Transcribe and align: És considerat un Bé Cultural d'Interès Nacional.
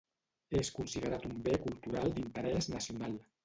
És 0.61 0.71
considerat 0.77 1.29
un 1.31 1.37
Bé 1.49 1.55
Cultural 1.67 2.13
d'Interès 2.19 2.75
Nacional. 2.77 3.19